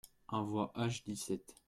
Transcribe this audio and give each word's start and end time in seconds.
un 0.29 0.41
voie 0.43 0.71
H/dix-sept 0.73 1.55